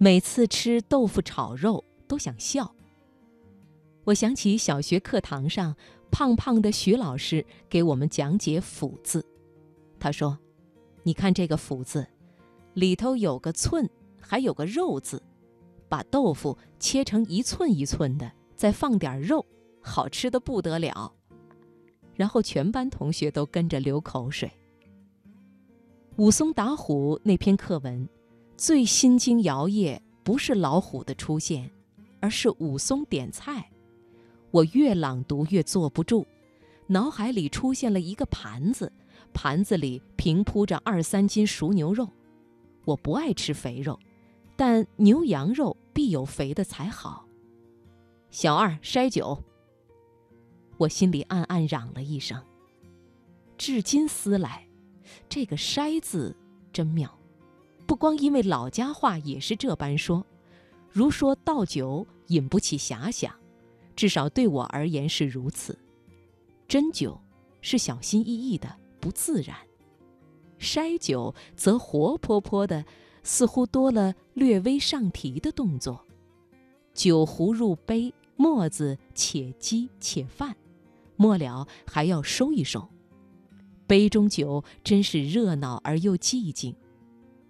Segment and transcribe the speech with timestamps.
[0.00, 2.72] 每次吃豆腐炒肉都想笑。
[4.04, 5.74] 我想起小学课堂上
[6.08, 9.26] 胖胖的徐老师给我们讲解“腐”字，
[9.98, 10.38] 他说
[11.02, 12.06] ：“你看这个‘腐’字，
[12.74, 13.90] 里头有个寸，
[14.20, 15.20] 还有个肉字，
[15.88, 19.44] 把豆腐切成一寸一寸的，再放点肉，
[19.80, 21.12] 好吃的不得了。”
[22.14, 24.48] 然后全班同学都跟着流口水。
[26.16, 28.08] 武松打虎那篇课文，
[28.58, 31.70] 最心惊摇曳不是老虎的出现，
[32.18, 33.70] 而是武松点菜。
[34.50, 36.26] 我越朗读越坐不住，
[36.88, 38.92] 脑海里出现了一个盘子，
[39.32, 42.08] 盘子里平铺着二三斤熟牛肉。
[42.84, 43.96] 我不爱吃肥肉，
[44.56, 47.24] 但牛羊肉必有肥的才好。
[48.30, 49.40] 小二筛酒。
[50.78, 52.42] 我心里暗暗嚷了一声。
[53.56, 54.66] 至今思来。
[55.28, 56.36] 这个“筛”字
[56.72, 57.17] 真妙，
[57.88, 60.22] 不光因为老家话也是这般说，
[60.90, 63.34] 如说倒酒引不起遐想，
[63.96, 65.76] 至少对我而言是如此。
[66.68, 67.18] 斟酒
[67.62, 69.56] 是小心翼翼的，不自然；
[70.60, 72.84] 筛酒则活泼泼的，
[73.22, 76.04] 似乎多了略微上提的动作。
[76.92, 80.54] 酒壶入杯，沫子且积且泛，
[81.16, 82.86] 末了还要收一收。
[83.86, 86.76] 杯中酒真是热闹而又寂静。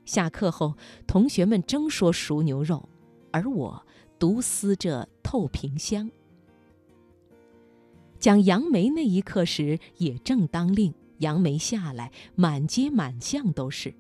[0.09, 0.75] 下课后，
[1.07, 2.89] 同学们争说熟牛肉，
[3.31, 3.87] 而我
[4.19, 6.11] 独思这透瓶香。
[8.19, 13.93] 讲杨梅那一刻时，也正当令，杨梅下来，满街满巷都是。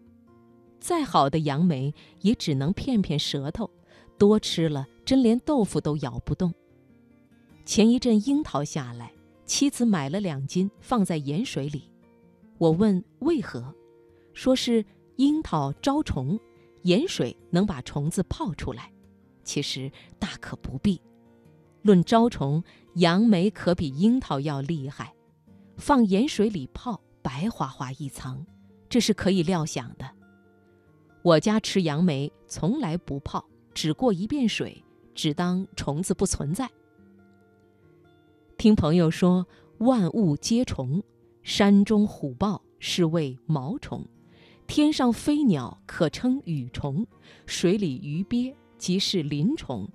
[0.80, 1.92] 再好的杨梅，
[2.22, 3.68] 也只能骗骗舌头，
[4.16, 6.54] 多吃了真连豆腐都咬不动。
[7.66, 9.12] 前一阵樱桃下来，
[9.44, 11.82] 妻子买了两斤，放在盐水里。
[12.56, 13.74] 我问为何，
[14.32, 14.82] 说是
[15.18, 16.38] 樱桃招虫，
[16.82, 18.92] 盐水能把虫子泡出来。
[19.42, 21.00] 其实大可不必。
[21.82, 22.62] 论招虫，
[22.94, 25.12] 杨梅可比樱桃要厉害。
[25.76, 28.46] 放盐水里泡，白花花一层，
[28.88, 30.08] 这是可以料想的。
[31.22, 34.84] 我家吃杨梅从来不泡，只过一遍水，
[35.16, 36.70] 只当虫子不存在。
[38.56, 39.44] 听朋友说，
[39.78, 41.02] 万物皆虫。
[41.42, 44.06] 山中虎豹是谓毛虫，
[44.68, 47.04] 天上飞鸟可称羽虫，
[47.46, 49.88] 水里鱼鳖即是鳞虫。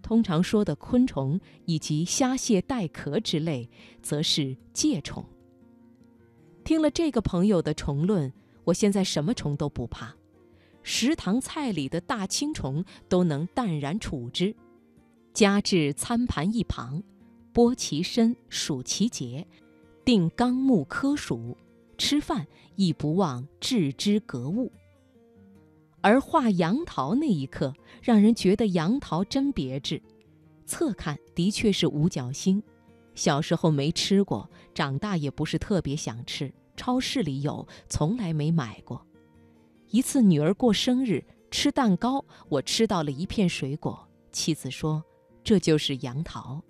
[0.00, 3.68] 通常说的昆虫以及虾蟹带壳之类，
[4.00, 5.22] 则是介虫。
[6.62, 8.32] 听了这个朋友的虫论，
[8.62, 10.14] 我现在什么虫都不怕，
[10.84, 14.54] 食堂菜里的大青虫都能淡然处之，
[15.32, 17.02] 加至餐盘一旁，
[17.52, 19.44] 剥其身，数其节。
[20.04, 21.56] 定纲目科属，
[21.94, 22.46] 吃饭
[22.76, 24.70] 亦不忘置之格物。
[26.00, 30.02] 而画杨桃那一刻，让人觉得杨桃真别致。
[30.66, 32.62] 侧看的确是五角星，
[33.14, 36.52] 小时候没吃过，长大也不是特别想吃。
[36.76, 39.06] 超市里有，从来没买过。
[39.90, 44.08] 一次女儿过生日，吃蛋糕，我吃到了一片水果。
[44.32, 45.04] 妻子说
[45.44, 46.60] ：“这就是杨桃。”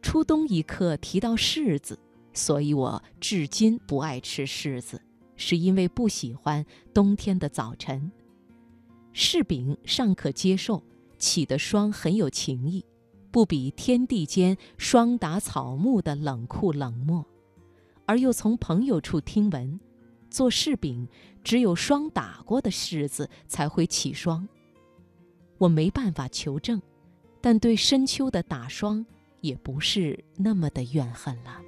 [0.00, 1.98] 初冬一刻提到柿子，
[2.32, 5.00] 所以我至今不爱吃柿子，
[5.36, 8.10] 是因为不喜欢冬天的早晨。
[9.12, 10.82] 柿饼尚可接受，
[11.18, 12.84] 起的霜很有情意，
[13.30, 17.24] 不比天地间霜打草木的冷酷冷漠。
[18.06, 19.78] 而又从朋友处听闻，
[20.30, 21.06] 做柿饼
[21.44, 24.48] 只有霜打过的柿子才会起霜。
[25.58, 26.80] 我没办法求证，
[27.40, 29.04] 但对深秋的打霜。
[29.42, 31.60] 也不是那么的怨恨了。